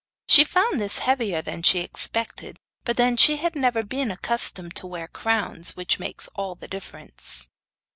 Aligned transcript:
She 0.27 0.43
found 0.43 0.81
this 0.81 0.97
heavier 0.97 1.43
than 1.43 1.61
she 1.61 1.81
expected; 1.81 2.57
but 2.85 2.97
then, 2.97 3.17
she 3.17 3.37
had 3.37 3.55
never 3.55 3.83
been 3.83 4.09
accustomed 4.09 4.75
to 4.77 4.87
wear 4.87 5.07
crowns, 5.07 5.75
which 5.75 5.99
makes 5.99 6.27
all 6.29 6.55
the 6.55 6.67
difference. 6.67 7.49